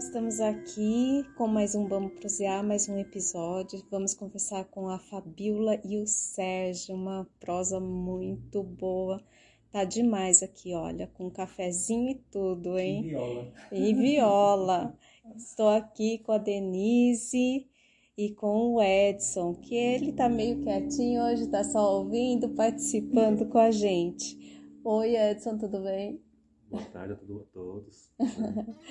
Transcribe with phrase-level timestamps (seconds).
[0.00, 3.84] estamos aqui com mais um Vamos Prosear, mais um episódio.
[3.90, 9.22] Vamos conversar com a Fabiola e o Sérgio, uma prosa muito boa.
[9.70, 13.04] Tá demais aqui, olha, com cafezinho e tudo, hein?
[13.04, 13.52] E viola.
[13.70, 14.98] E viola.
[15.36, 17.68] Estou aqui com a Denise
[18.16, 23.58] e com o Edson, que ele tá meio quietinho hoje, tá só ouvindo, participando com
[23.58, 24.64] a gente.
[24.82, 26.29] Oi, Edson, tudo bem?
[26.70, 27.16] Boa tarde a
[27.52, 28.08] todos.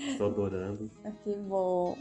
[0.07, 0.91] Estou adorando.
[1.03, 1.95] Ah, Que bom.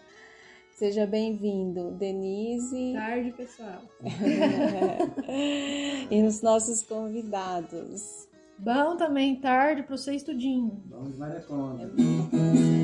[0.72, 2.94] Seja bem-vindo, Denise.
[2.94, 3.82] Tarde, pessoal.
[6.10, 8.26] e os nossos convidados.
[8.58, 10.82] Bom também, tarde pro você estudinho.
[10.88, 11.84] Vamos Maria Conda.
[11.84, 12.79] É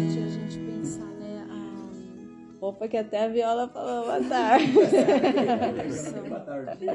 [2.60, 4.72] Opa, que até a Viola falou boa tarde.
[4.72, 4.86] Boa
[6.40, 6.86] tarde.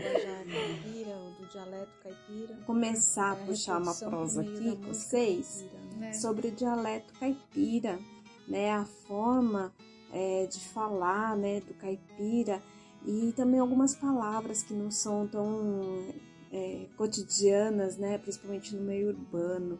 [1.39, 2.55] do dialeto caipira.
[2.65, 5.65] começar a É, puxar uma prosa aqui com vocês
[5.97, 6.13] né?
[6.13, 7.99] sobre o dialeto caipira,
[8.47, 8.71] né?
[8.71, 9.71] A forma
[10.11, 11.59] é, de falar, né?
[11.61, 12.61] Do caipira
[13.05, 16.07] e também algumas palavras que não são tão
[16.51, 18.17] é, cotidianas, né?
[18.17, 19.79] Principalmente no meio urbano.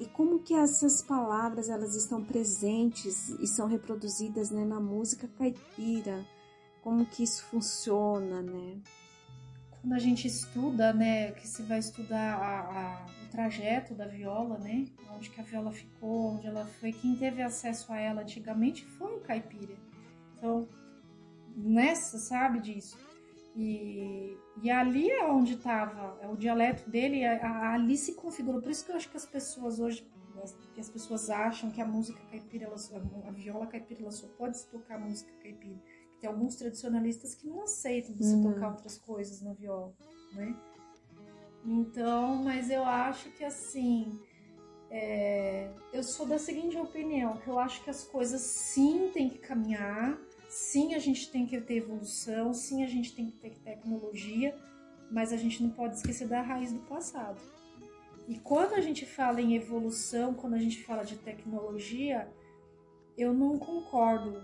[0.00, 6.24] E como que essas palavras elas estão presentes e são reproduzidas né, na música caipira?
[6.82, 8.78] Como que isso funciona, né?
[9.82, 14.56] Quando a gente estuda, né, que se vai estudar a- a- o trajeto da viola,
[14.58, 18.84] né, onde que a viola ficou, onde ela foi, quem teve acesso a ela antigamente
[18.98, 19.74] foi o caipira.
[20.38, 20.66] Então,
[21.54, 22.96] nessa sabe disso.
[23.56, 28.60] E, e ali é onde estava o dialeto dele, a- a- ali se configurou.
[28.62, 30.08] Por isso que eu acho que as pessoas hoje,
[30.72, 34.26] que as pessoas acham que a música caipira, ela só- a viola caipira, ela só
[34.38, 35.78] pode se tocar música caipira.
[36.20, 38.42] Tem alguns tradicionalistas que não aceitam você Uhum.
[38.54, 39.92] tocar outras coisas na viola,
[40.32, 40.54] né?
[41.64, 44.18] Então, mas eu acho que assim,
[44.90, 49.38] é, eu sou da seguinte opinião, que eu acho que as coisas sim têm que
[49.38, 50.18] caminhar,
[50.50, 54.54] sim a gente tem que ter evolução, sim a gente tem que ter tecnologia,
[55.10, 57.40] mas a gente não pode esquecer da raiz do passado.
[58.28, 62.28] E quando a gente fala em evolução, quando a gente fala de tecnologia,
[63.16, 64.42] eu não concordo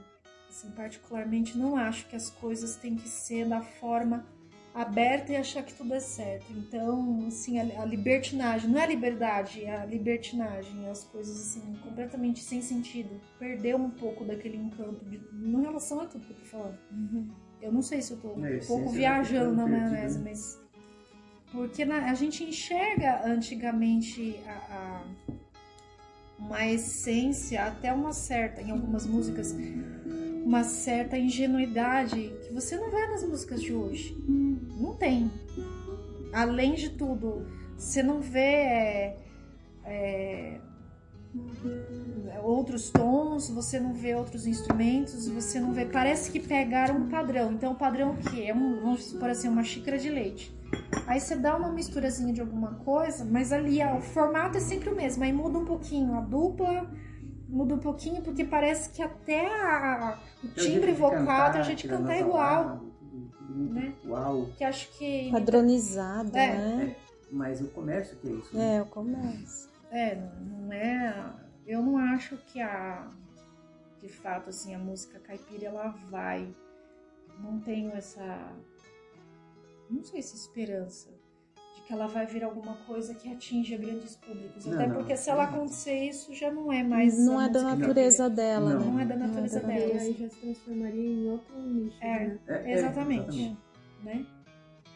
[0.48, 4.26] assim, particularmente não acho que as coisas têm que ser da forma
[4.76, 6.44] aberta e achar que tudo é certo.
[6.52, 11.62] Então, assim, a, a libertinagem, não é a liberdade, é a libertinagem, as coisas assim,
[11.82, 13.18] completamente sem sentido.
[13.38, 16.78] Perdeu um pouco daquele encanto de, em relação a tudo que eu tô falando.
[17.62, 20.60] Eu não sei se eu tô um É, essência pouco viajando na maionese, mas.
[21.52, 25.04] Porque na- a gente enxerga antigamente a, a-
[26.38, 29.54] uma essência, até uma certa, em algumas músicas,
[30.44, 34.14] uma certa ingenuidade que você não vê nas músicas de hoje.
[34.76, 35.30] Não tem.
[36.32, 37.46] Além de tudo,
[37.76, 39.16] você não vê é,
[39.84, 40.60] é,
[42.42, 45.86] outros tons, você não vê outros instrumentos, você não vê.
[45.86, 47.52] Parece que pegaram um padrão.
[47.52, 48.44] Então, o padrão o quê?
[48.48, 50.54] É um, vamos supor assim, uma xícara de leite.
[51.06, 54.90] Aí você dá uma misturazinha de alguma coisa, mas ali ó, o formato é sempre
[54.90, 55.22] o mesmo.
[55.24, 56.90] Aí muda um pouquinho a dupla,
[57.48, 61.18] muda um pouquinho, porque parece que até a- o Tem o jeito timbre de vocal,
[61.20, 62.64] cantar, a gente cantar nota igual.
[62.64, 62.80] lá,
[63.56, 63.94] tudo- né?
[64.04, 64.46] Igual.
[64.56, 65.30] Que acho que.
[65.30, 66.96] Padronizado, É, né?
[67.30, 68.56] Mas o comércio que é isso.
[68.56, 68.76] né?
[68.76, 69.68] É, o comércio.
[69.90, 71.32] É, não, é.
[71.66, 73.10] Eu não acho que a.
[74.00, 76.54] De fato, assim, a música caipira ela vai.
[77.40, 78.52] Não tenho essa.
[79.90, 81.08] Não sei se esperança
[81.86, 84.66] que ela vai vir alguma coisa que atinja grandes públicos.
[84.66, 85.34] Não, Até não, porque se não.
[85.34, 87.16] ela acontecer isso, já não é mais.
[87.24, 88.80] não a é da natureza dela, Não.
[88.80, 88.86] né?
[88.86, 89.78] Não é da natureza da dela.
[89.80, 90.04] natureza.
[90.06, 91.96] aí já se transformaria em outro nicho.
[92.02, 93.56] É, É, Exatamente.
[94.02, 94.26] Né?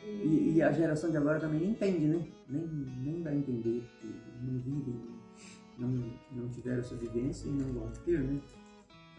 [0.05, 2.27] E, e a geração de agora também nem entende, né?
[2.49, 4.09] Nem, nem vai entender, porque
[4.43, 5.01] não vivem,
[5.79, 8.41] não, não tiveram essa vivência e não vão ter, né?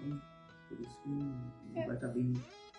[0.03, 0.21] Então,
[0.67, 1.85] por isso que não É.
[1.85, 2.33] vai estar bem.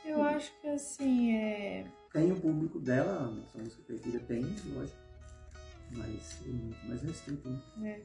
[0.05, 1.87] Eu acho que assim, é.
[2.13, 4.43] Tem o público dela, a nossa música caipira tem,
[4.75, 4.99] lógico,
[5.93, 8.03] mas é muito mais restrito, né?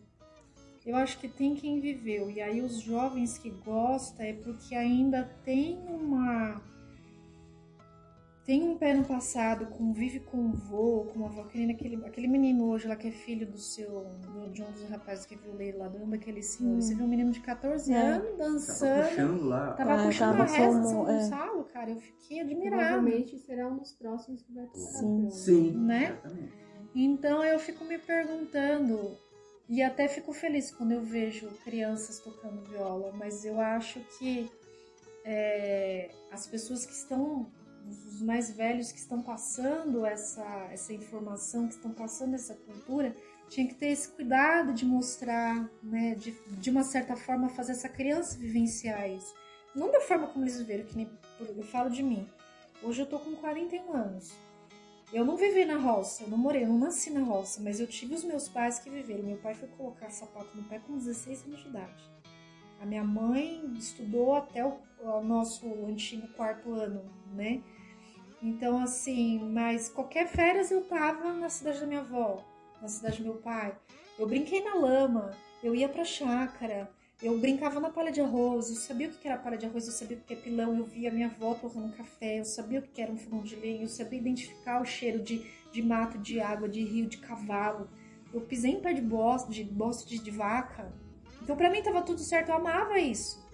[0.86, 2.32] Eu acho que tem quem viveu.
[2.32, 6.62] E aí os jovens que gostam é porque ainda tem uma.
[8.48, 11.98] Tem um pé no passado, convive com o vô, com a avó, que nem aquele,
[12.06, 14.06] aquele menino hoje lá que é filho do seu.
[14.22, 16.76] do- de um dos rapazes que é violeiro lá, do daquele senhor.
[16.78, 16.82] Hum.
[16.82, 17.98] Você viu um menino de 14 É.
[17.98, 19.10] anos Tava dançando.
[19.10, 19.74] puxando lá.
[19.74, 21.14] Tava Ah, puxando tava a reza de São como- é.
[21.20, 21.90] Gonçalo, cara.
[21.92, 22.84] Eu fiquei admirada.
[22.84, 24.80] Provavelmente será um dos próximos que vai tocar.
[24.80, 25.16] Sim.
[25.18, 25.30] violão.
[25.32, 26.04] Sim, Né?
[26.06, 26.54] exatamente.
[26.96, 29.18] Então eu fico me perguntando,
[29.68, 34.50] e até fico feliz quando eu vejo crianças tocando viola, mas eu acho que
[35.26, 37.46] é, as pessoas que estão,
[37.88, 43.16] os mais velhos que estão passando essa, essa informação, que estão passando essa cultura,
[43.50, 47.90] tinha que ter esse cuidado de mostrar, né, de, de uma certa forma fazer essa
[47.90, 49.34] criança vivenciar isso.
[49.74, 52.28] Não da forma como eles viveram, que nem eu falo de mim.
[52.84, 54.32] Hoje eu tô com 41 anos.
[55.14, 57.88] Eu não vivi na roça, eu não morei, eu não nasci na roça, mas eu
[57.88, 59.24] tive os meus pais que viveram.
[59.24, 62.12] Meu pai foi colocar sapato no pé com 16 anos de idade.
[62.80, 67.64] A minha mãe estudou até o, o nosso antigo quarto ano, né?
[68.42, 72.44] Então, assim, mas qualquer férias eu tava na cidade da minha avó,
[72.82, 73.76] na cidade do meu pai.
[74.18, 75.32] Eu brinquei na lama,
[75.64, 76.90] eu ia pra chácara,
[77.22, 79.92] eu brincava na palha de arroz, eu sabia o que era palha de arroz, eu
[79.92, 83.02] sabia o que é pilão, eu via minha avó torrando café, eu sabia o que
[83.02, 86.70] era um fogão de lenha, eu sabia identificar o cheiro de, de mato, de água,
[86.70, 87.90] de rio, de cavalo.
[88.32, 90.94] Eu pisei em pé de bosta, de, bosta de, de vaca.
[91.42, 93.47] Então pra mim tava tudo certo, eu amava isso.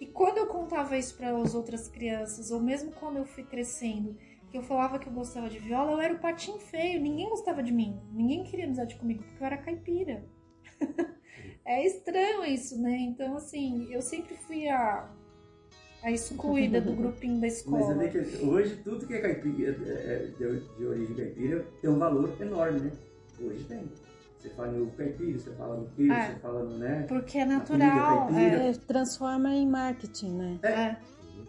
[0.00, 4.16] E quando eu contava isso para as outras crianças, ou mesmo quando eu fui crescendo,
[4.50, 7.62] que eu falava que eu gostava de viola, eu era o patinho feio, ninguém gostava
[7.62, 10.24] de mim, ninguém queria amizade comigo, porque eu era caipira.
[11.66, 12.96] é estranho isso, né?
[12.96, 15.08] Então, assim, eu sempre fui a,
[16.02, 17.94] a excluída do grupinho da Mas escola.
[17.94, 22.34] vê que hoje tudo que é caipira, é, é, de origem caipira tem um valor
[22.40, 22.92] enorme, né?
[23.38, 23.84] Hoje tem.
[24.40, 26.26] Você fala no caipira, você fala no queijo, É.
[26.32, 27.04] você fala no, né?
[27.06, 28.30] Porque é natural.
[28.30, 30.58] É, É, transforma em marketing, né?
[30.62, 30.96] é.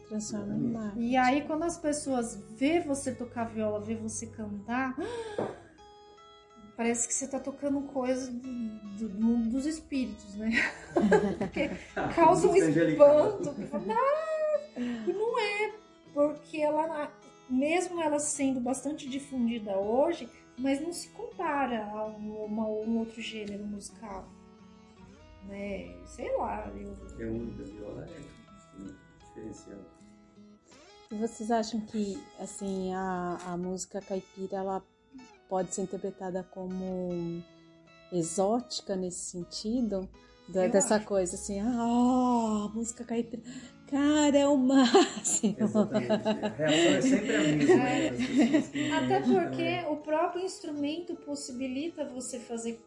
[0.10, 1.00] Transforma em marketing.
[1.08, 4.94] E aí, quando as pessoas vê você tocar viola, vê você cantar,
[6.76, 10.50] parece que você tá tocando coisa do, do mundo dos espíritos, né?
[11.40, 11.70] Porque
[12.14, 13.56] causa um espanto.
[13.90, 15.74] "Ah!" E não é,
[16.14, 17.10] porque ela,
[17.50, 23.22] mesmo ela sendo bastante difundida hoje, mas não se compara a um, uma- um outro
[23.22, 24.28] gênero musical.
[25.48, 25.96] Né?
[26.06, 28.20] Sei lá, eu, É única, viola é
[29.26, 29.86] diferenciado.
[31.12, 34.84] E vocês acham que, assim, a, a música caipira, ela
[35.50, 37.44] pode ser interpretada como
[38.12, 40.08] exótica nesse sentido?
[40.48, 41.06] Da- dessa acho.
[41.06, 43.42] coisa, assim, ah, música caipira,
[43.92, 45.56] cara, é o máximo.
[45.60, 46.12] Exatamente.
[46.12, 47.76] A reação é sempre a mesma.
[47.76, 48.62] né?
[48.72, 52.80] Que Até porque então, é- o próprio instrumento possibilita você fazer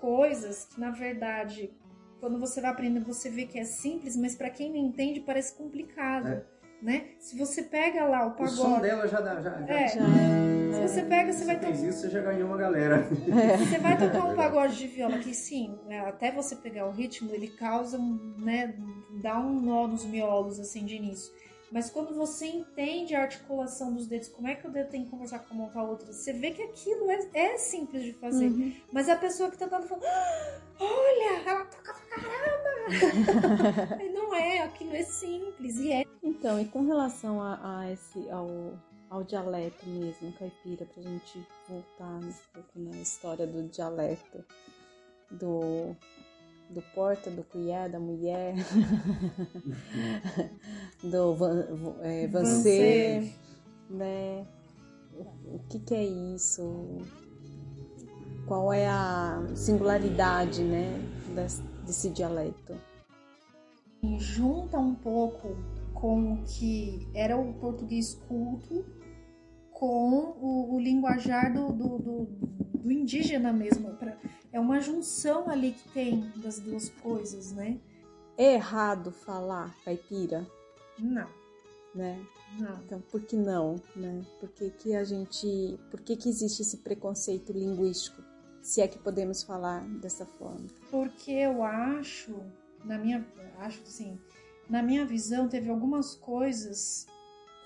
[0.00, 1.70] coisas que, na verdade,
[2.20, 5.54] quando você vai aprendendo, você vê que é simples, mas para quem não entende parece
[5.56, 6.44] complicado, É.
[6.84, 7.06] né?
[7.18, 9.40] Se você pega lá o O som pagode, dela já dá.
[9.40, 9.88] Já, já, É.
[9.88, 9.94] Já,
[10.74, 13.02] se você pega, você Você vai fez to- isso, você já ganhou uma galera.
[13.58, 17.34] você vai tocar um pagode de viola que sim, né, até você pegar o ritmo,
[17.34, 18.74] ele causa, um, né,
[19.22, 21.32] dá um nó nos miolos assim de início.
[21.72, 25.10] Mas quando você entende a articulação dos dedos, como é que o dedo tem que
[25.10, 28.12] conversar com a mão com a outra, você vê que aquilo é, é simples de
[28.12, 28.46] fazer.
[28.46, 28.72] Uhum.
[28.92, 32.63] Mas a pessoa que tá dando fala, "Ah, olha, ela toca pra caramba!
[34.14, 35.76] Não é, aquilo é simples.
[35.78, 36.04] E é.
[36.22, 38.78] Então, e com relação a, a esse, ao,
[39.10, 44.44] ao dialeto mesmo, caipira, pra gente voltar um pouco na história do dialeto,
[45.30, 45.94] do,
[46.70, 48.54] do porta, do cuié, da mulher,
[51.02, 51.66] do van,
[52.02, 53.32] é, vancê,
[53.88, 54.46] né?
[55.12, 56.98] O, o que que é isso?
[58.46, 61.00] Qual é a singularidade, né,
[61.84, 62.74] desse dialeto?
[64.18, 65.56] junta um pouco
[65.94, 68.84] com o que era o português culto
[69.70, 72.26] com o, o linguajar do, do, do-
[72.82, 73.94] do indígena mesmo.
[73.94, 74.18] Pra-
[74.52, 77.78] é uma junção ali que tem das duas coisas, né?
[78.36, 80.46] É errado falar caipira,
[80.98, 81.28] Não,
[81.94, 82.20] né?
[82.58, 82.78] não.
[82.84, 84.22] Então, por que não, né?
[84.38, 88.20] Por que, que a gente, por que, que existe esse preconceito linguístico,
[88.64, 90.66] se é que podemos falar dessa forma?
[90.90, 92.34] Porque eu acho,
[92.82, 93.22] na minha,
[93.58, 94.18] acho assim,
[94.70, 97.06] na minha visão, teve algumas coisas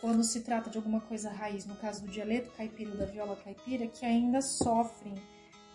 [0.00, 3.36] quando se trata de alguma coisa raiz, no caso do dialeto caipira ou da viola
[3.36, 5.14] caipira, que ainda sofrem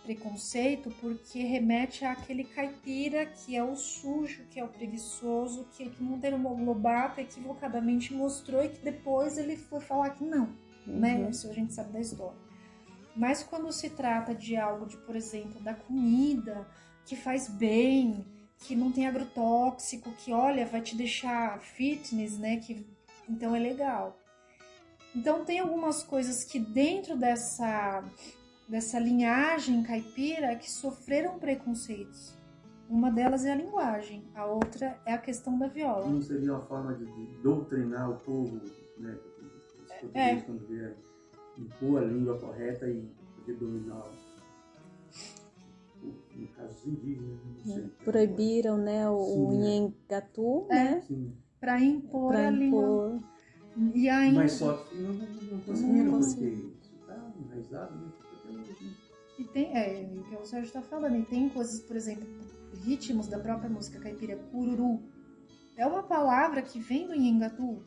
[0.02, 6.02] preconceito porque remete àquele caipira que é o sujo, que é o preguiçoso, que, que
[6.02, 10.54] Monteiro Lobato equivocadamente mostrou e que depois ele foi falar que não,
[10.86, 11.30] né?
[11.30, 12.43] Isso a gente sabe da história.
[13.16, 16.66] Mas quando se trata de algo de, por exemplo, da comida,
[17.06, 18.26] que faz bem,
[18.58, 22.56] que não tem agrotóxico, que olha, vai te deixar fitness, né?
[22.56, 22.84] Que,
[23.28, 24.18] então é legal.
[25.14, 28.02] Então tem algumas coisas que dentro dessa
[28.68, 32.34] dessa linhagem caipira que sofreram preconceitos.
[32.88, 36.08] Uma delas é a linguagem, a outra é a questão da viola.
[36.08, 37.04] Não seria uma forma de,
[37.42, 38.60] doutrinar o povo,
[38.98, 39.18] né?
[39.82, 39.98] Os É.
[40.00, 40.96] portugueses quando vier
[41.58, 44.10] impor a língua correta e poder dominar
[46.36, 47.88] no caso os indígenas, não sei.
[48.04, 49.60] Proibiram, né, o, Sim, é.
[49.60, 50.74] Nhengatu, É.
[50.74, 51.04] né?
[51.60, 53.16] Para impor Pra a língua.
[53.16, 53.94] impor.
[53.94, 58.12] E ainda Mas só que não, não conseguiram, Não porque isso está enraizado, né?
[58.52, 58.64] Né?
[59.38, 62.26] E tem, é, o que o Sérgio está falando, e tem coisas, por exemplo,
[62.84, 65.00] ritmos da própria música caipira, cururu.
[65.76, 67.82] É uma palavra que vem do Nhengatu.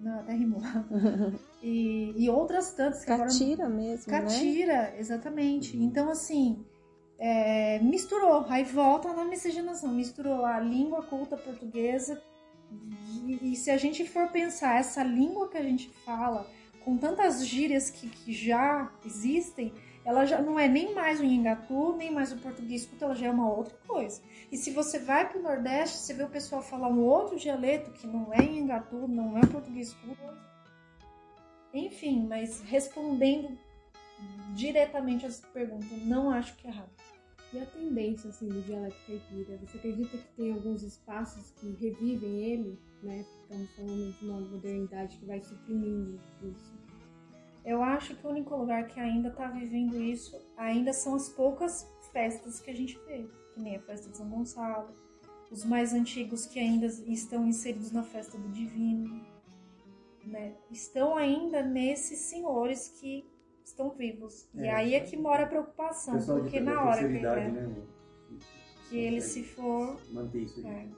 [0.00, 0.60] Não, até rimou.
[1.62, 4.20] E, e outras tantas que Catira mesmo, né?
[4.20, 5.76] Catira, exatamente.
[5.76, 6.64] Então, assim,
[7.18, 8.44] é, misturou.
[8.48, 9.92] Aí volta na miscigenação.
[9.92, 12.22] Misturou a língua culta portuguesa.
[13.24, 16.46] E, e se a gente for pensar essa língua que a gente fala,
[16.84, 19.72] com tantas gírias que, que já existem,
[20.06, 23.30] ela já não é nem mais o Nhengatu, nem mais o português ela já é
[23.30, 24.22] uma outra coisa.
[24.52, 27.90] E se você vai para o Nordeste, você vê o pessoal falar um outro dialeto
[27.90, 29.96] que não é Nhengatu, não é português.
[31.74, 33.58] Enfim, mas respondendo
[34.54, 36.90] diretamente essa pergunta, não acho que é errado.
[37.52, 39.58] E a tendência assim, do dialeto caipira?
[39.58, 42.78] Você acredita que tem alguns espaços que revivem ele?
[43.02, 43.24] Né?
[43.42, 46.85] Estamos falando de uma modernidade que vai suprimindo isso.
[47.66, 51.86] Eu acho que o único lugar que ainda está vivendo isso ainda são as poucas
[52.12, 54.88] festas que a gente vê, que nem a festa de São Gonçalo,
[55.50, 59.20] os mais antigos que ainda estão inseridos na festa do Divino,
[60.24, 60.54] né?
[60.70, 63.24] Estão ainda nesses senhores que
[63.64, 64.48] estão vivos.
[64.54, 67.62] E É, aí é que mora a preocupação, porque da na hora que, idade, né,
[67.62, 67.82] né?
[68.88, 69.98] que ele se for.
[70.12, 70.72] Manter isso aí.
[70.72, 70.88] É,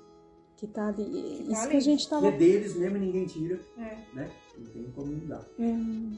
[0.57, 1.05] Que tá ali.
[1.05, 1.71] tá Isso ali.
[1.71, 2.29] que a gente Que tava.
[2.29, 3.97] é deles mesmo e ninguém tira, é.
[4.15, 4.31] né?
[4.59, 5.47] Não tem como mudar.
[5.59, 6.17] Hum,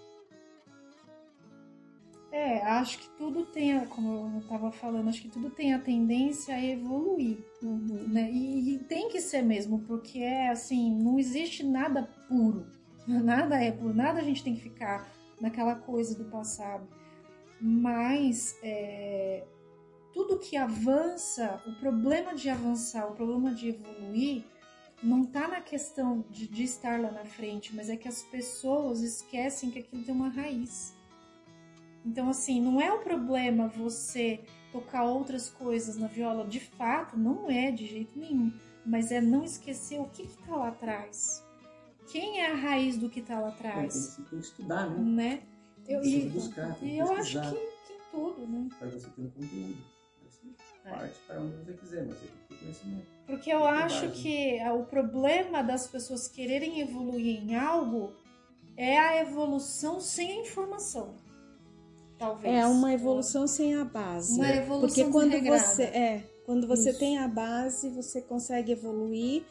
[2.33, 5.81] É, acho que tudo tem, a- como eu estava falando, acho que tudo tem a
[5.81, 8.07] tendência a evoluir, uhum.
[8.09, 8.31] né?
[8.31, 12.67] E, e tem que ser mesmo, porque é assim, não existe nada puro,
[13.07, 15.11] nada é puro, nada a gente tem que ficar
[15.41, 16.87] naquela coisa do passado.
[17.61, 19.45] Mas é,
[20.13, 24.45] tudo que avança, o problema de avançar, o problema de evoluir,
[25.03, 29.01] não tá na questão de, de estar lá na frente, mas é que as pessoas
[29.01, 30.95] esquecem que aquilo tem uma raiz.
[32.05, 34.41] Então, assim, não é o problema você
[34.73, 38.53] tocar outras coisas na viola, de fato, não é de jeito nenhum.
[38.87, 41.45] Mas é não esquecer o que que tá lá atrás.
[42.11, 44.91] Quem é a raiz do que tá lá É, tem, atrás, que, tem que estudar,
[44.91, 44.99] né?
[45.01, 45.43] né?
[45.87, 48.69] Eu, Tem e, buscar, tem e eu acho que, que em tudo, né?
[48.79, 49.77] Para você ter um conteúdo.
[50.83, 50.91] É.
[50.91, 53.07] parte para onde você quiser, mas você tem que ter conhecimento.
[53.27, 54.23] Porque eu Tem acho base.
[54.23, 58.15] que o problema das pessoas quererem evoluir em algo
[58.77, 61.15] é a evolução sem a informação.
[62.21, 62.55] Talvez.
[62.55, 64.35] É uma evolução sem a base.
[64.37, 65.65] Uma evolução Porque quando desregrada.
[65.67, 66.99] você é, quando você Isso.
[66.99, 69.43] tem a base, você consegue evoluir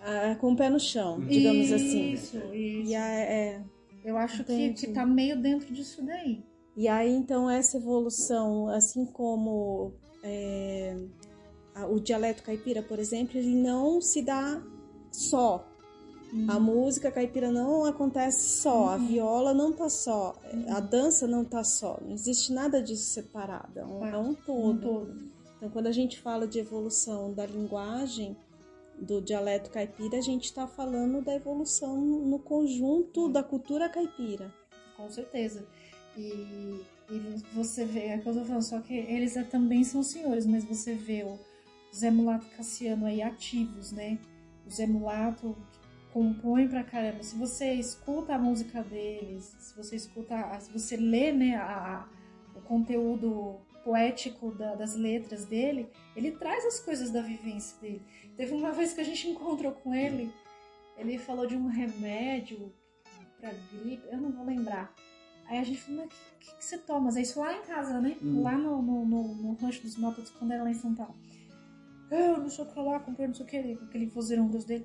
[0.00, 2.12] ah, com o pé no chão, digamos assim.
[2.12, 2.54] Isso, isso.
[2.54, 3.60] E, é,
[4.04, 6.44] Eu acho que, que tá meio dentro disso daí.
[6.76, 9.92] e aí, então, essa evolução, assim como
[10.22, 10.94] é,
[11.74, 14.62] a- o dialeto caipira, por exemplo, ele não se dá
[15.10, 15.66] só.
[16.46, 20.34] A música caipira não acontece só, a viola não tá só,
[20.68, 24.30] a dança não tá só, não existe nada disso separado, é um, É, é um
[24.30, 25.30] Um todo.
[25.56, 28.36] Então, quando a gente fala de evolução da linguagem
[29.00, 34.52] do dialeto caipira, a gente está falando da evolução no conjunto da cultura caipira.
[34.96, 35.64] Com certeza.
[36.16, 36.80] E,
[37.10, 37.18] e
[37.54, 40.44] você vê, é o que eu tô falando, só que eles é- também são senhores,
[40.44, 41.38] mas você vê o
[41.94, 44.18] Zé Mulato Cassiano aí ativos, né?
[44.66, 45.56] O Zé Mulato
[46.18, 47.22] compõe pra caramba.
[47.22, 52.08] Se você escuta a música deles, se você escuta, se você lê, né, a,
[52.56, 58.02] o conteúdo poético da- das letras dele, ele traz as coisas da vivência dele.
[58.36, 60.34] Teve uma vez que a gente encontrou com ele,
[60.96, 62.72] ele falou de um remédio
[63.40, 64.92] pra gripe, eu não vou lembrar.
[65.46, 67.02] Aí a gente falou, mas o que, que, você toma?
[67.02, 68.16] Mas é isso lá em casa, né?
[68.20, 68.42] Uhum.
[68.42, 71.14] Lá no, no, no, no rancho dos Nótados, quando era lá em São Paulo.
[72.10, 74.84] Eu não sei o que lá, comprei não sei o que, aquele vozeirão dos dele.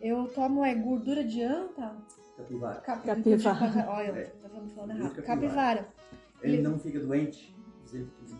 [0.00, 1.96] Eu tomo é gordura de anta,
[2.36, 2.80] Capivara.
[2.82, 3.86] Cap- Capivara.
[3.90, 4.24] Olha, É.
[4.24, 4.98] tá falando, falando Capivara.
[4.98, 5.22] errado.
[5.26, 5.88] Capivara.
[6.42, 7.56] Ele Ele- não fica doente.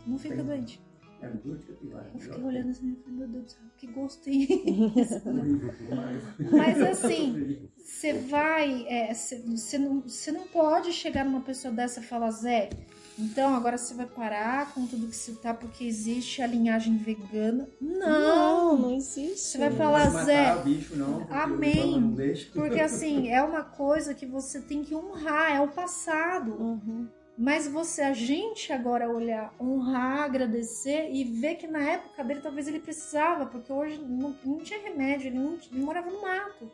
[0.07, 0.81] Não fica tem- doente.
[1.21, 2.09] É dor de capivara.
[2.15, 4.47] Eu fiquei olhando assim, eu falei, meu Deus do céu, que gosto tem.
[6.53, 11.99] Mas assim, você vai, é, você você não, você não pode chegar numa pessoa dessa
[11.99, 12.71] e falar, Zé,
[13.19, 17.69] então agora você vai parar com tudo que você tá porque existe a linhagem vegana.
[17.81, 17.99] Não!
[17.99, 19.41] Não, não existe.
[19.41, 21.19] Você vai Não falar, matar Zé, o bicho, não.
[21.19, 22.01] porque amém.
[22.01, 22.17] Não.
[22.53, 26.53] Porque assim, é uma coisa que você tem que honrar, é o passado.
[26.53, 27.09] Uhum.
[27.37, 32.67] Mas você, a gente agora olhar, honrar, agradecer e ver que na época dele talvez
[32.67, 36.69] ele precisava, porque hoje não, não tinha remédio, ele, não, ele morava no mato.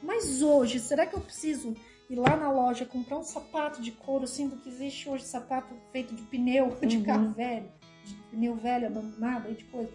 [0.00, 1.74] Mas hoje, será que eu preciso
[2.10, 6.14] ir lá na loja comprar um sapato de couro, sendo que existe hoje sapato feito
[6.14, 7.04] de pneu de Uhum.
[7.04, 7.70] carro velho,
[8.04, 9.92] de pneu velho abandonado, aí de coisa.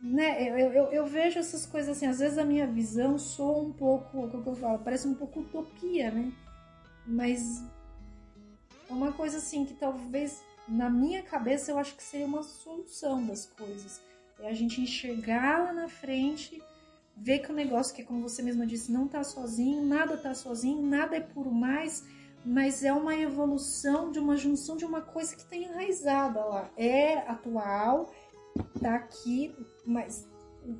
[0.00, 0.42] Né?
[0.50, 4.24] Eu, eu, eu vejo essas coisas assim, às vezes a minha visão soa um pouco,
[4.24, 6.32] o que eu falo, parece um pouco utopia, né?
[7.06, 7.62] Mas
[8.90, 13.24] é uma coisa assim que talvez na minha cabeça eu acho que seria uma solução
[13.26, 14.00] das coisas.
[14.40, 16.60] É a gente enxergar lá na frente,
[17.16, 20.82] ver que o negócio que, como você mesma disse, não tá sozinho, nada tá sozinho,
[20.82, 22.04] nada é puro mais,
[22.44, 26.70] mas é uma evolução de uma junção de uma coisa que tem enraizada lá.
[26.76, 28.12] É atual,
[28.80, 29.54] tá aqui,
[29.86, 30.26] mas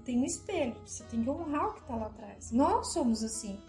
[0.04, 0.76] tem um espelho.
[0.86, 2.50] Você tem que honrar o que tá lá atrás.
[2.50, 3.60] Nós somos assim.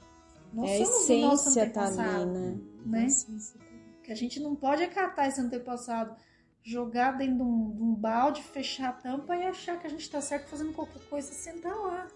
[0.51, 2.60] Nós É a somos nosso tá ali, né?
[2.86, 3.00] né?
[3.00, 3.84] A essência tá ali.
[4.03, 6.15] que a gente não pode acatar esse antepassado,
[6.63, 10.10] jogar dentro de um, de um balde, fechar a tampa e achar que a gente
[10.10, 12.08] tá certo fazendo qualquer coisa sentar lá.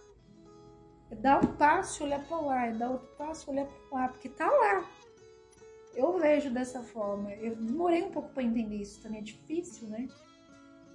[1.11, 3.99] É dar um passo e olhar para lá, é dar outro passo e olhar para
[4.01, 4.85] lá, porque tá lá.
[5.95, 7.31] Eu vejo dessa forma.
[7.33, 10.07] Eu demorei um pouco para entender isso, também é difícil, né?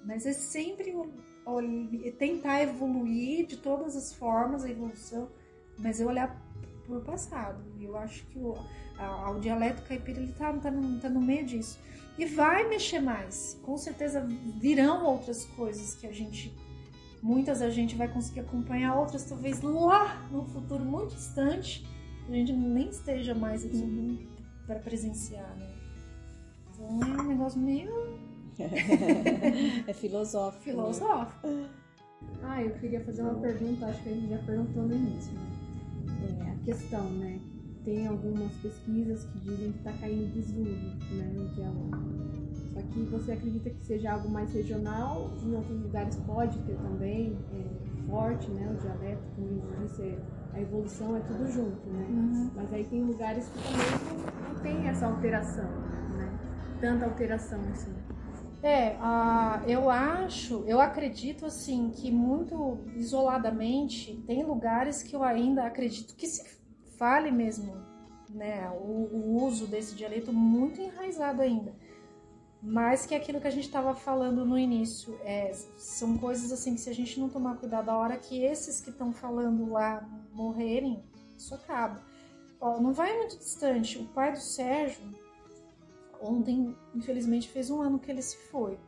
[0.05, 1.62] Mas é sempre ol-
[2.18, 5.29] tentar evoluir de todas as formas, a evolução,
[5.79, 6.40] mas é olhar
[6.87, 7.64] por passado.
[7.79, 8.55] E eu acho que o,
[8.98, 11.79] a- o dialeto caipira ele tá, tá, no, tá no meio disso.
[12.18, 13.59] E vai mexer mais.
[13.62, 14.20] Com certeza
[14.61, 16.55] virão outras coisas que a gente.
[17.22, 21.87] Muitas a gente vai conseguir acompanhar, outras talvez lá no futuro muito distante,
[22.28, 24.28] a gente nem esteja mais aqui
[24.66, 25.70] para presenciar, né?
[26.74, 27.92] Então é um negócio meio
[29.87, 30.64] É filosófico.
[30.64, 30.72] né?
[30.72, 31.48] filosófico.
[32.42, 36.46] Ah, eu queria fazer uma pergunta, acho que a gente já perguntou no início, né?
[36.46, 37.40] É, a questão, né?
[37.85, 40.64] Tem algumas pesquisas que dizem que está caindo desuso,
[41.14, 41.90] né, no diálogo.
[42.72, 47.37] Só que você acredita que seja algo mais regional, em outros lugares pode ter também,
[47.52, 50.18] é, forte, né, o dialeto, como eu disse,
[50.52, 52.06] a evolução é tudo junto, né?
[52.08, 52.50] Uhum.
[52.54, 55.64] Mas aí tem lugares que também não, não tem essa alteração,
[56.16, 56.38] né?
[56.80, 57.92] Tanta alteração assim.
[58.62, 65.64] É, a, eu acho, eu acredito assim que muito isoladamente tem lugares que eu ainda
[65.64, 66.44] acredito que se
[66.96, 67.74] fale mesmo,
[68.30, 71.74] né, o, o uso desse dialeto muito enraizado ainda.
[72.62, 76.81] Mas que aquilo que a gente estava falando no início, é, são coisas assim que
[76.81, 81.03] se a gente não tomar cuidado, a hora que esses que estão falando lá morrerem,
[81.37, 82.01] isso acaba.
[82.61, 83.98] Ó, não vai muito distante.
[83.98, 85.03] O pai do Sérgio,
[86.20, 88.79] ontem, infelizmente, fez um ano que ele se foi.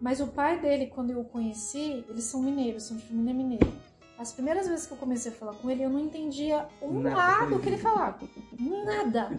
[0.00, 3.66] Mas o pai dele, quando eu o conheci, eles são mineiros, são de família mineira.
[4.16, 7.16] As primeiras vezes que eu comecei a falar com ele, eu não entendia um Nada
[7.16, 8.18] lado que ele que ele falava.
[8.84, 9.38] Nada.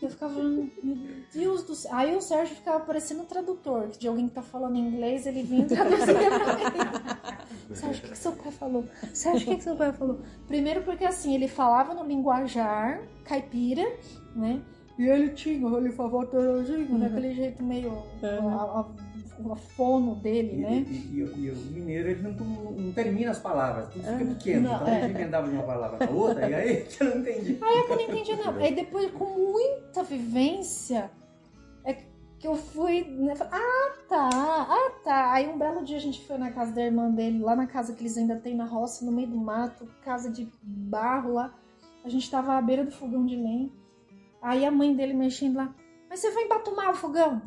[0.00, 0.96] Eu ficava falando, meu
[1.32, 1.90] Deus do céu.
[1.94, 5.60] Aí o Sérgio ficava parecendo tradutor, que de alguém que tá falando inglês, ele vinha
[5.60, 5.68] e mim.
[7.74, 8.84] Sérgio, o que, que seu pai falou?
[9.12, 10.20] Sérgio, o que, que seu pai falou?
[10.46, 13.82] Primeiro porque assim, ele falava no linguajar caipira,
[14.34, 14.60] né?
[14.98, 17.90] E ele tinha, ele falava torozinho, daquele jeito meio.
[18.22, 18.48] Uhum.
[18.48, 18.86] A, a-
[19.50, 20.86] a fono dele, E, né?
[20.88, 24.68] e- e- e o mineiro ele não, não, as palavras, tudo fica pequeno.
[24.68, 25.04] Não, então é.
[25.04, 27.58] ele emendava de uma palavra para outra, e aí eu não entendi.
[27.60, 28.60] Aí eu não entendi nada.
[28.60, 31.10] Aí depois, com muita vivência,
[31.84, 31.94] é
[32.38, 33.04] que eu fui.
[33.04, 35.32] Né, ah, tá, ah, tá.
[35.32, 37.92] Aí um belo dia a gente foi na casa da irmã dele, lá na casa
[37.92, 41.54] que eles ainda têm na roça, no meio do mato, casa de barro lá.
[42.04, 43.70] A gente tava à beira do fogão de lenha.
[44.42, 45.74] Aí a mãe dele mexendo lá,
[46.08, 47.40] mas você vai embatumar o fogão?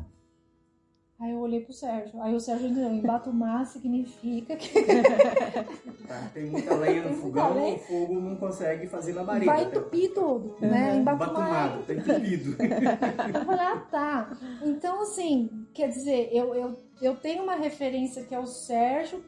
[1.20, 2.20] Aí eu olhei pro Sérgio.
[2.22, 4.70] Aí o Sérgio deu, embatumar significa que
[6.06, 6.30] Tá?
[6.32, 7.74] Tem muita lenha no fogão, lenha.
[7.74, 9.46] o fogo não consegue fazer labareda.
[9.46, 10.92] vai entupir tudo, né?
[10.92, 11.00] Uhum.
[11.00, 12.56] Embatumar Batumado, tá entupido.
[13.34, 14.38] Eu falei, ah, tá.
[14.62, 19.22] Então, assim, quer dizer, eu, eu, eu tenho uma referência que é o Sérgio,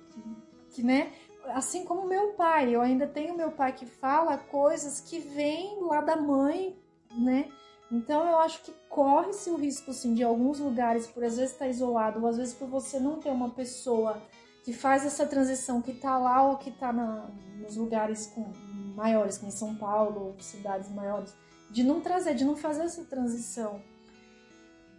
[0.71, 1.11] que, né,
[1.49, 6.01] assim como meu pai, eu ainda tenho meu pai que fala coisas que vêm lá
[6.01, 6.77] da mãe,
[7.19, 7.49] né?
[7.93, 11.67] Então, eu acho que corre-se o risco, assim, de alguns lugares, por às vezes estar
[11.69, 14.23] isolado, ou às vezes por você não ter uma pessoa
[14.65, 17.29] que faz essa transição, que tá lá ou que tá na,
[17.61, 18.53] nos lugares com,
[18.95, 21.35] maiores, como em São Paulo, ou cidades maiores,
[21.71, 23.81] de não trazer, de não fazer essa transição.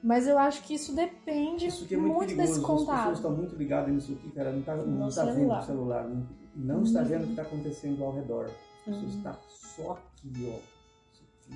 [0.04, 2.48] Mas eu acho que isso depende Isso que é muito, muito perigoso.
[2.48, 3.14] desse As pessoas contato.
[3.14, 4.52] estão muito ligadas nisso aqui, cara.
[4.52, 6.08] Não tá, não tá vendo o celular.
[6.10, 8.46] Não, não está vendo o que está acontecendo ao redor.
[8.48, 9.18] As pessoas Uhum.
[9.18, 10.81] estão só aqui, ó.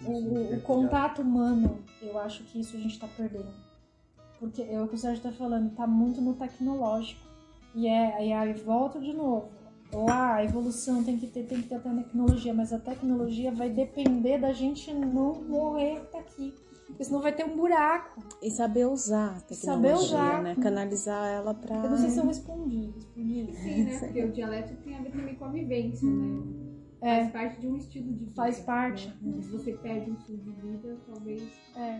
[0.06, 3.54] O, o contato humano, eu acho que isso a gente tá perdendo.
[4.40, 7.22] Porque é o que o Sérgio tá falando, tá muito no tecnológico.
[7.74, 9.50] E é, e aí volta de novo.
[9.94, 13.70] Lá a evolução tem que ter, tem que ter a tecnologia, mas a tecnologia vai
[13.70, 16.54] depender da gente não morrer que tá aqui.
[16.88, 18.22] Porque senão vai ter um buraco.
[18.42, 20.44] E saber usar a Saber tecnologia, usar.
[20.44, 20.56] né?
[20.56, 21.76] Canalizar ela pra.
[21.78, 22.92] Eu não sei se eu respondi.
[22.96, 23.56] respondi.
[23.56, 24.00] Sim, né?
[24.00, 26.65] Porque o dialeto tem a ver também com a vivência, né?
[27.06, 27.30] É.
[27.30, 28.32] Faz parte de um estilo de vida.
[28.36, 29.14] Faz parte.
[29.22, 29.42] né?
[29.44, 31.44] Se você perde um estilo de vida, talvez.
[31.78, 32.00] É.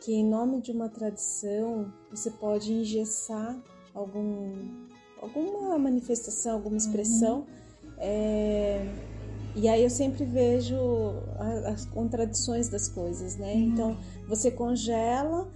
[0.00, 3.60] que em nome de uma tradição você pode engessar
[3.92, 4.52] algum,
[5.20, 7.46] alguma manifestação, alguma expressão.
[7.98, 8.86] é,
[9.56, 10.76] e aí eu sempre vejo
[11.66, 13.54] as contradições das coisas, né?
[13.54, 13.96] Então
[14.28, 15.50] você congela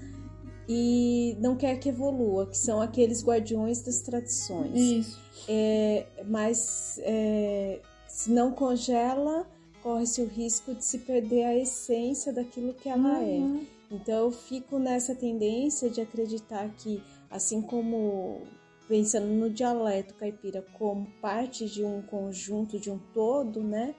[0.68, 4.74] e não quer que evolua, que são aqueles guardiões das tradições.
[4.74, 5.20] Isso.
[5.48, 7.80] É, mas é,
[8.12, 9.46] se não congela,
[9.83, 13.38] corre-se o risco de se perder a essência daquilo que ela é.
[13.38, 13.66] Uhum.
[13.90, 18.42] Então eu fico nessa tendência de acreditar que, assim como
[18.87, 23.94] pensando no dialeto caipira como parte de um conjunto, de um todo, né?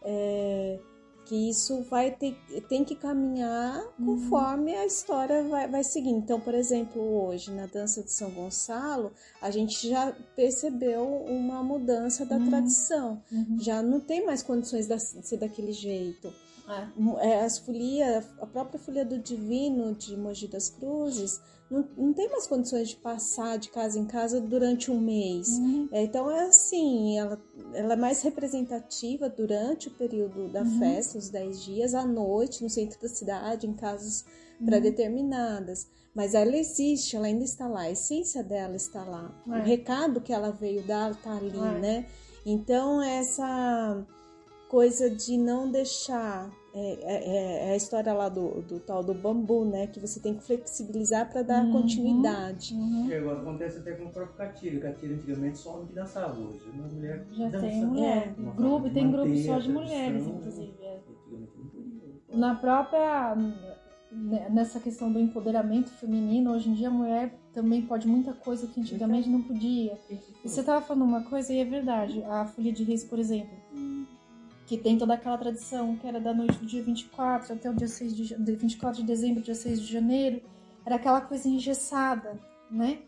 [0.00, 0.78] É,
[1.26, 2.34] que isso vai ter
[2.68, 6.18] tem que caminhar conforme a história vai, vai seguindo.
[6.18, 9.12] Então, por exemplo, hoje na dança de São Gonçalo,
[9.42, 12.48] a gente já percebeu uma mudança da Uhum.
[12.48, 13.22] tradição.
[13.30, 13.58] Uhum.
[13.60, 16.32] Já não tem mais condições de ser daquele jeito
[16.68, 17.28] É.
[17.28, 22.28] é, as folias, a própria folia do Divino de Mogi das Cruzes, não, não tem
[22.30, 25.48] mais condições de passar de casa em casa durante um mês.
[25.48, 25.88] Uhum.
[25.92, 27.40] É, então é assim, ela,
[27.74, 30.78] ela é mais representativa durante o período da Uhum.
[30.78, 34.24] festa, os 10 dias, à noite, no centro da cidade, em casas
[34.60, 34.66] Uhum.
[34.66, 35.86] pré-determinadas.
[36.14, 39.30] Mas ela existe, ela ainda está lá, a essência dela está lá.
[39.46, 39.50] É.
[39.50, 41.78] O recado que ela veio dar está ali, É.
[41.78, 42.06] né?
[42.44, 44.06] Então essa
[44.68, 49.64] coisa de não deixar é, é- é a história lá do, do tal do bambu,
[49.64, 49.86] né?
[49.86, 51.72] Que você tem que flexibilizar para dar Uhum.
[51.72, 52.74] continuidade.
[52.74, 53.08] Uhum.
[53.08, 54.80] E agora acontece até com o próprio catira.
[54.92, 56.68] Catira antigamente só homem que dançava hoje.
[56.70, 57.66] Uma mulher Já dança.
[57.66, 58.34] tem mulher.
[58.36, 60.74] Uma grupo, tem grupo só de mulheres, inclusive.
[60.82, 60.98] é.
[62.36, 63.34] Na própria.
[64.12, 68.66] né, Nessa questão do empoderamento feminino, hoje em dia a mulher também pode muita coisa
[68.66, 69.98] que antigamente não podia.
[70.44, 72.22] E você tava falando uma coisa e é verdade.
[72.24, 73.50] A Folia de Reis, por exemplo,
[74.66, 77.88] que tem toda aquela tradição que era da noite do dia 24 até o dia
[77.88, 80.42] 6 de, ja- de 24 de dezembro, dia 6 de janeiro,
[80.84, 82.38] era aquela coisa engessada,
[82.70, 82.98] né?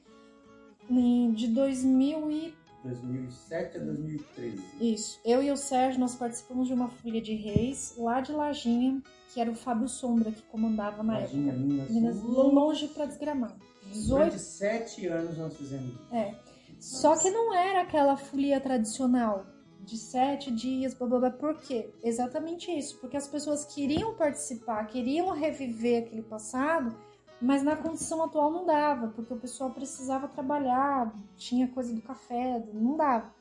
[1.35, 4.63] De 2000 e 2007 a 2013.
[4.81, 5.21] Isso.
[5.25, 9.03] Eu e o Sérgio, nós participamos de uma Folia de Reis lá de Lajinha,
[9.35, 11.65] que era o Fábio Sombra que comandava na Imagina, época.
[11.67, 11.91] Minas.
[11.91, 13.55] Minas, longe pra desgramar.
[13.93, 16.15] 18 Durante sete anos nós fizemos isso.
[16.15, 16.35] É.
[16.79, 19.45] Só que não era aquela folia tradicional
[19.89, 21.31] de sete dias, blá blá blá.
[21.31, 21.89] Por quê?
[22.05, 22.99] Exatamente isso.
[22.99, 26.95] Porque as pessoas queriam participar, queriam reviver aquele passado,
[27.41, 32.63] mas na condição atual não dava, porque o pessoal precisava trabalhar, tinha coisa do café,
[32.75, 33.33] não dava.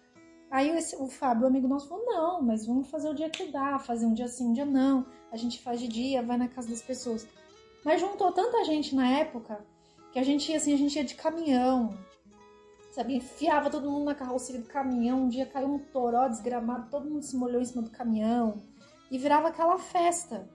[0.50, 3.52] Aí esse- o Fábio, o amigo nosso, falou: não, mas vamos fazer o dia que
[3.52, 5.06] dá, fazer um dia sim, um dia não.
[5.32, 7.28] A gente faz de dia, vai na casa das pessoas.
[7.84, 9.60] Mas juntou tanta gente na época
[10.14, 11.94] que a gente ia assim, a gente ia de caminhão,
[12.98, 13.16] sabe?
[13.16, 15.24] Enfiava todo mundo na carroceria do caminhão.
[15.24, 18.58] Um dia caiu um toró desgramado, todo mundo se molhou em cima do caminhão
[19.12, 20.50] e virava aquela festa.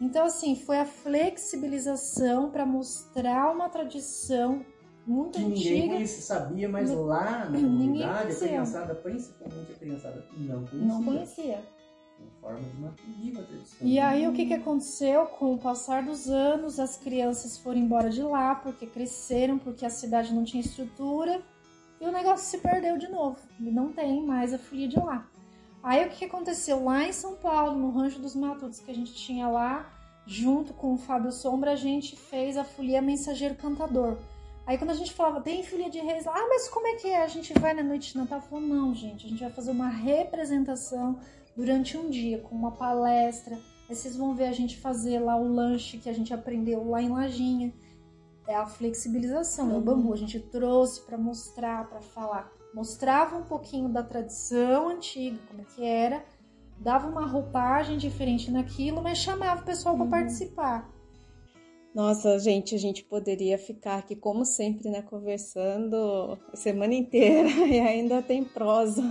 [0.00, 4.64] Então, assim, foi a flexibilização para mostrar uma tradição
[5.04, 5.94] muito Que ninguém antiga.
[5.94, 10.86] conhecia, sabia, mas Não- lá na ninguém comunidade, a criançada, principalmente a criançada, não conhecia.
[10.86, 11.64] Não conhecia.
[12.20, 13.88] Uma forma de manter viva tradição.
[13.88, 15.26] E aí o que, que aconteceu?
[15.26, 19.90] Com o passar dos anos, as crianças foram embora de lá porque cresceram, porque a
[19.90, 21.40] cidade não tinha estrutura
[22.00, 23.38] e o negócio se perdeu de novo.
[23.58, 25.26] E não tem mais a folia de lá.
[25.82, 26.84] Aí o que, aconteceu?
[26.84, 29.90] Lá em São Paulo, no Rancho dos Matutos que a gente tinha lá,
[30.26, 34.18] junto com o Fábio Sombra, a gente fez a folia Mensageiro Cantador.
[34.66, 37.08] Aí quando a gente falava, tem folia de reis lá, ah, mas como é que
[37.08, 37.22] é?
[37.22, 38.40] A gente vai na noite de Natal?
[38.42, 41.18] Falou, não, gente, a gente vai fazer uma representação
[41.56, 43.58] durante um dia, com uma palestra.
[43.88, 47.00] Aí vocês vão ver a gente fazer lá o lanche que a gente aprendeu lá
[47.00, 47.72] em Lajinha.
[48.48, 50.10] É a flexibilização, é o bambu.
[50.14, 52.50] A gente trouxe para mostrar, para falar.
[52.74, 56.24] Mostrava um pouquinho da tradição antiga, como é que era.
[56.78, 60.90] Dava uma roupagem diferente naquilo, mas chamava o pessoal para participar.
[61.94, 67.80] Nossa, gente, a gente poderia ficar aqui, como sempre, né, conversando a semana inteira e
[67.80, 69.02] ainda tem prosa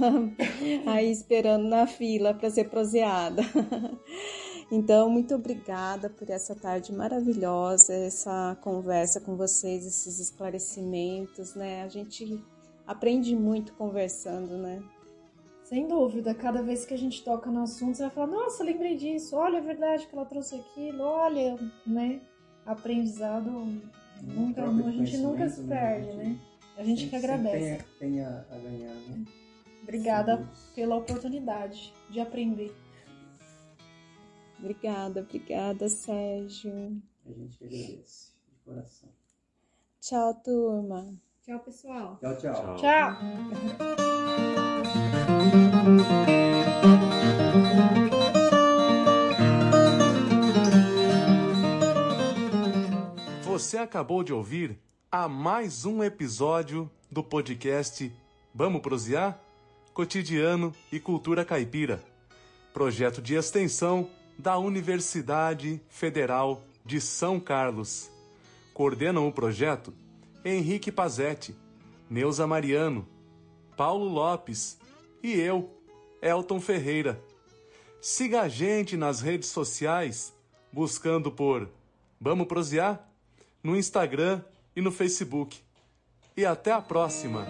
[0.88, 3.43] aí esperando na fila para ser proseada.
[4.69, 11.84] Então, muito obrigada por essa tarde maravilhosa, essa conversa com vocês, esses esclarecimentos, né?
[11.84, 12.43] A gente
[12.86, 14.84] aprende muito conversando, né?
[15.63, 18.95] Sem dúvida, cada vez que a gente toca no assunto, você vai falar, nossa, lembrei
[18.95, 22.21] disso, olha, é verdade que ela trouxe aquilo, olha, né?
[22.65, 23.49] Aprendizado
[24.21, 25.75] nunca, a gente nunca se né?
[25.75, 26.39] perde, A gente né?
[26.77, 27.84] A gente que agradece.
[27.99, 29.25] Tem, tem a, a ganhar, né?
[29.84, 32.75] Obrigada pela oportunidade de aprender.
[34.60, 37.02] Obrigada, obrigada, Sérgio.
[37.26, 39.10] A gente agradece, de coração.
[40.00, 41.13] Tchau, turma.
[41.43, 42.17] Tchau, pessoal.
[42.20, 42.54] Tchau, tchau.
[42.54, 42.78] Tchau.
[42.78, 43.17] Tchau!
[53.43, 54.80] Você acabou de ouvir
[55.12, 58.12] a mais um episódio do podcast
[58.54, 59.39] Vamos Prosear?
[59.93, 62.04] Cotidiano e Cultura Caipira,
[62.72, 68.10] projeto de extensão da Universidade Federal de São Carlos.
[68.73, 69.93] Coordenam o projeto
[70.45, 71.56] Henrique Pazetti,
[72.10, 73.08] Neuza Mariano,
[73.76, 74.78] Paulo Lopes
[75.21, 75.69] e eu,
[76.21, 77.21] Elton Ferreira.
[78.00, 80.34] Siga a gente nas redes sociais,
[80.71, 81.69] buscando por
[82.19, 83.08] Vamos Prosear?
[83.67, 84.41] no Instagram
[84.73, 85.60] e no Facebook.
[86.38, 87.45] E até a próxima!